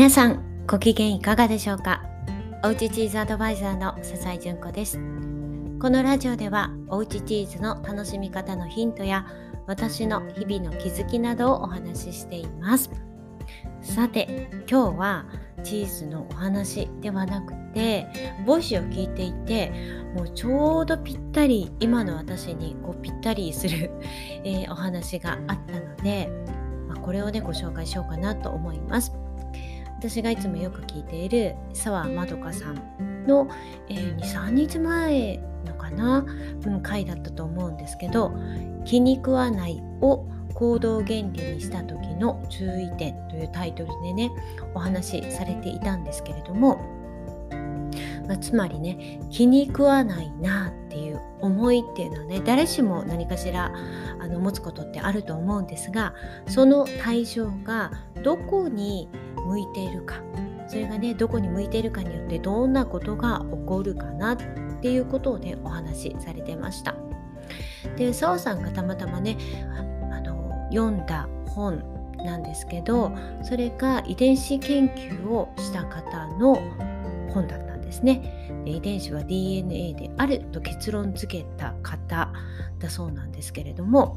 [0.00, 2.02] 皆さんご機嫌いかがでしょうか？
[2.64, 4.96] おうちチーズアドバイザーの笹井純子です。
[4.96, 9.26] このラジオではおうちチーズの楽しみ方のヒントや
[9.66, 12.90] 私の日々の気づきなどをお話ししています。
[13.82, 15.26] さて今日は
[15.62, 18.06] チーズのお話ではなくて
[18.46, 19.70] ボイスを聞いていて
[20.16, 23.90] もうちょうどぴったり今の私にこうぴったりする、
[24.44, 26.30] えー、お話があったので、
[26.88, 29.12] まあ、これをねご紹介しようかなと思います。
[30.00, 33.50] 私がいつもよく聞いている澤まどかさんの、
[33.90, 36.24] えー、23日前のかな、
[36.64, 38.32] うん、回だったと思うんですけど
[38.86, 44.30] 「気に食わない」を行動原理にした時の注意点というタイトルでね
[44.74, 46.80] お話しされていたんですけれども、
[48.26, 50.72] まあ、つまりね気に食わないな
[51.40, 53.72] 思いっていうのはね誰しも何かしら
[54.20, 56.14] あの持つことってあると思うんですが
[56.46, 59.08] その対象がどこに
[59.46, 60.16] 向いているか。
[60.68, 64.36] それがねどこに向いているかによってどんなことが起こるかなっ
[64.80, 66.94] ていうことをねお話しされてました。
[67.96, 69.36] で澤さんがたまたまね
[70.12, 71.82] あの読んだ本
[72.18, 73.10] なんですけど
[73.42, 76.54] それが遺伝子研究をした方の
[77.34, 77.69] 本だった。
[77.90, 78.62] ですね。
[78.64, 82.32] 遺伝子は DNA であると結論付けた方
[82.78, 84.16] だそうなんですけれども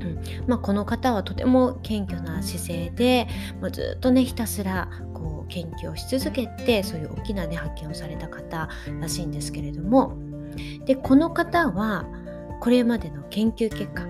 [0.00, 0.20] うん。
[0.46, 3.28] まあ、この方はとても謙虚な姿勢で、
[3.60, 8.68] まあ、ずっとねひたすらこう研究をし続けてそういう大きな、ね、発見をされた方
[9.00, 10.16] らしいんですけれども。
[10.84, 12.06] でこの方は
[12.60, 14.09] これまでの研究結果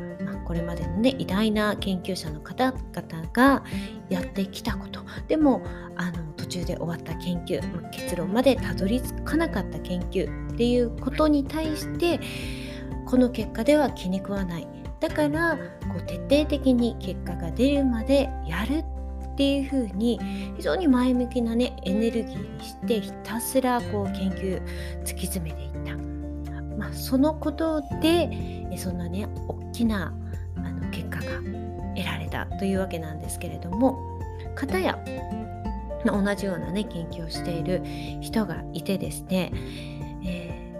[0.50, 3.62] これまでのね偉大な研究者の方々が
[4.08, 5.00] やってきたこと。
[5.28, 5.62] でも
[5.94, 7.60] あの途中で終わった研究
[7.92, 12.18] 結論までたどり着かなかった研究っていうことに対して
[13.06, 14.66] この結果では気に食わない。
[14.98, 18.78] だからこう徹底的に結果が出るまでやる
[19.32, 20.18] っていう風に
[20.56, 24.60] 非常に前向きなねエネルギーにしてひたすらこう研究
[25.04, 25.96] 突き詰めていった、
[26.76, 30.12] まあ、そのことでそんなね大きな
[32.02, 33.98] 得られたというわけなんですけれども
[34.54, 34.98] 片や
[36.04, 37.82] 同じようなね研究をしている
[38.20, 39.52] 人がいてですね、
[40.24, 40.72] え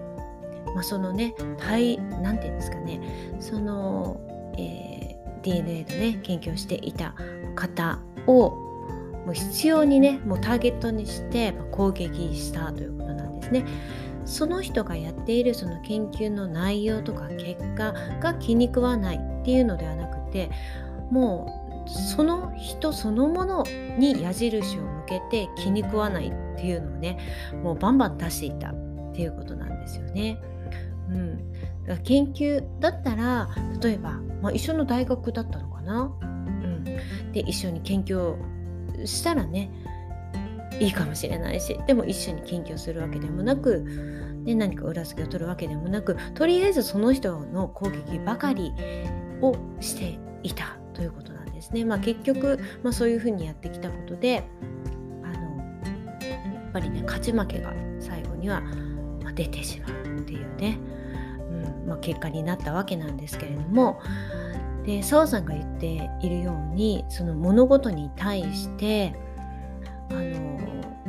[0.66, 3.00] ーまあ、そのね体なんていうんですかね
[3.38, 4.20] その、
[4.56, 7.14] えー、DNA のね研究をしていた
[7.54, 8.50] 方を
[9.26, 13.64] もう必要にねもうターゲットにして攻撃したということなんですね。
[14.24, 20.50] その人がやっているその研究の内容とか結果が気に食わないっていうのではなくて
[21.10, 23.64] もうその人そのもの
[23.98, 27.18] に矢印を向けて気に食わないっていうのをね
[27.62, 30.40] もうバンバン出していたっていうことなんですよね。
[31.08, 33.48] うん、だから研究だったら
[33.82, 34.12] 例えば、
[34.42, 36.84] まあ、一緒の大学だったのかな、うん、
[37.32, 38.36] で一緒に研究
[39.04, 39.72] したらね
[40.78, 43.80] いいかもしれないしでも一緒に研究するわけでもなく、
[44.44, 48.72] ね、何か裏付けを取るわけでもなくとりあえずその人の攻撃ばかり
[49.42, 50.79] をしていた。
[51.00, 51.86] ということなんですね。
[51.86, 54.44] まあ、結局、まあ、そういうふうにやってきたことで
[55.22, 55.56] あの
[56.28, 58.62] やっぱりね勝ち負けが最後には
[59.34, 60.78] 出てしまうっていうね。
[61.50, 63.98] うんまあ、結果になったわけなんですけれども
[64.84, 69.14] で澤さんが言っているようにその物事に対して
[70.10, 70.60] あの、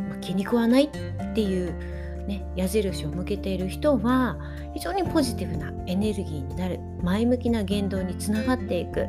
[0.09, 0.89] ま、気に食わないっ
[1.35, 4.39] ていう、ね、矢印を向けている人は
[4.73, 9.05] 非常にポジティブなエネルギーになる前向きな言動につながっていく。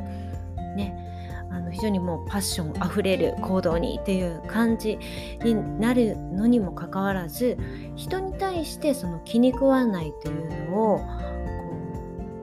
[0.75, 1.13] ね
[1.49, 4.97] あの非常にもうパッションあふれる行動にっていう感じ
[5.43, 7.57] になるのにもかかわらず
[7.95, 10.99] 人に対してその気に食わないというのを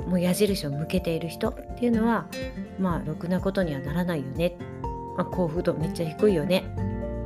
[0.09, 2.27] もう矢印を向けている人っていうのは
[2.79, 4.57] まあろくなことにはならないよね、
[5.17, 6.65] まあ、幸福度めっちゃ低いよね。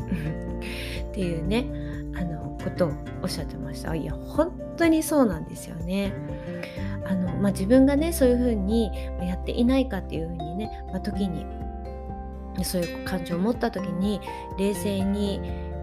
[1.09, 1.67] っていうね
[2.17, 3.95] あのことをおっしゃってました。
[3.95, 6.13] いや本当にそうなんですよね。
[7.07, 11.47] あの、まあ、自分がねそういうふうにやっていないかっていうふうにね、まあ、時に
[12.63, 14.21] そういう感情を持った時に
[14.59, 15.41] 冷静に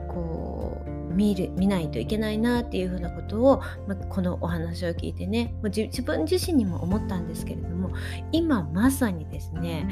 [0.07, 7.91] こう見る見ないといけないなっていうふうなことを、まあ、このお話を聞いてねもう自分自身にも思ったんですけれども
[8.31, 9.87] 今まさにですね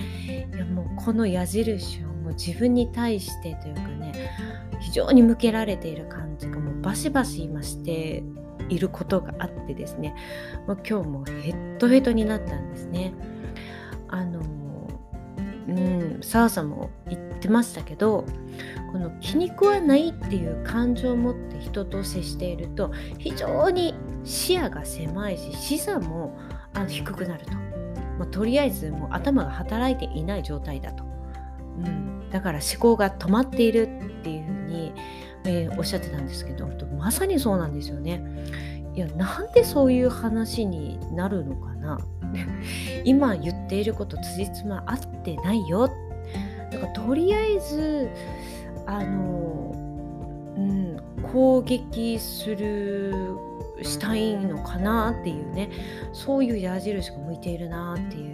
[0.53, 4.31] いやもうこの矢印をもう自分に対してというかね
[4.79, 8.23] 非常に向けられている感じがもうバシバシ今して
[8.69, 10.15] いることがあってですね
[10.67, 13.13] もう今日もヘッドヘッドになったんですね。
[14.07, 14.41] あの
[15.67, 18.25] うん澤さんも言ってましたけど
[18.91, 23.93] この気に食わないっていう感情を持って人と接していると非常に
[24.23, 26.37] 視野が狭いし視座も
[26.73, 33.98] あの低くなると、まあ、とりあえずもう頭が働いていない状態だと、うん、だから思考が止まっているっ、
[35.49, 38.21] えー、おっしゃってたんですけどまさにそうなんですよね。
[38.93, 41.99] いやなんでそういう話になるのかな。
[43.03, 45.87] 今言っていること辻褄合ってないよ。
[46.71, 48.09] だからとりあえず
[48.85, 49.73] あの、
[50.55, 50.97] うん、
[51.31, 53.13] 攻撃する
[53.81, 55.69] したいのかなっていうね。
[56.13, 58.33] そういう矢印が向いているなっていう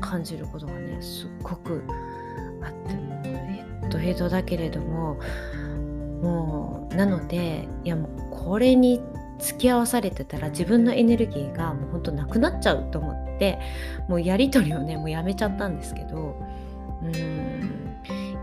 [0.00, 1.82] 感じることがねすっごく
[2.60, 5.18] あってもヘッドヘッドだけれども
[6.22, 9.02] もうなのでいやもうこれに
[9.38, 13.58] 付き合わされてたら自分のエネルギーがもうほんとなくなっちゃうと思って
[14.08, 16.36] もうやり取りをねもうやめちゃったんですけど
[17.02, 17.92] うーん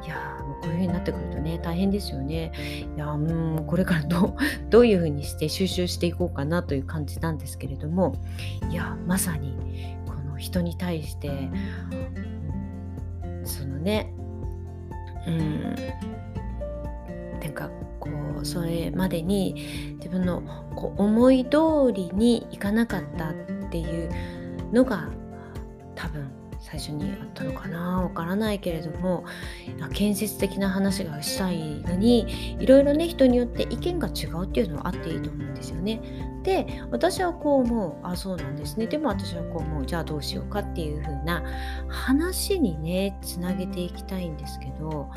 [0.05, 2.51] いやもうこういう風になってくるとね大変ですよね。
[2.95, 4.35] いやうんこれから ど
[4.69, 8.15] どういう風にして収集していこうかなという感じなんですけれども
[8.69, 9.55] いやまさに
[10.05, 11.49] この人に対して
[13.45, 14.13] そのね
[15.27, 15.75] うん
[17.49, 17.69] なんか
[17.99, 18.09] こ
[18.41, 19.55] うそれまでに
[19.97, 20.43] 自分の
[20.75, 23.33] こう思い通りにいかなかったっ
[23.71, 24.11] ていう
[24.71, 25.09] のが
[25.95, 26.29] 多分
[26.59, 28.01] 最初にあったのかな？
[28.01, 29.23] わからないけれども
[29.93, 36.01] 建設的な話がしたいのにいろいろね人によって意見が違うっていうのはあっていいと思うんですよね。
[36.43, 41.43] で私はこう思うあそうなんですねでも私はこう思うじゃあどうしようかっていう風な
[41.89, 45.09] 話にねつなげていきたいんですけど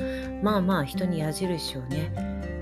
[0.43, 2.13] まあまあ人に矢印をね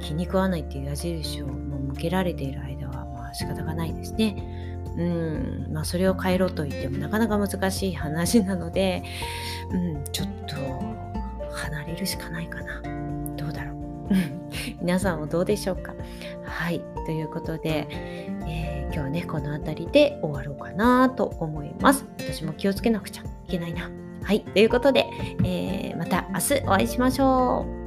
[0.01, 4.50] 気に食わないっていう矢印をもう向けられている間はまあ仕方がないですね。
[4.97, 9.03] うんまあ、それを変えろと言ってもなかなか難しい話なので、
[9.73, 10.57] うん、ちょっと
[11.53, 12.83] 離れるしかないかな。
[13.37, 13.77] どうだろう。
[14.81, 15.95] 皆さんはどうでしょうか
[16.45, 16.81] はい。
[17.07, 17.87] ということで、
[18.47, 22.07] えー、今日はね、この辺りで終わろうかなと思います。
[22.19, 23.91] 私も気をつけなくちゃいけないな。
[24.23, 24.41] はい。
[24.41, 25.07] ということで、
[25.45, 27.80] えー、また明日お会いしましょう。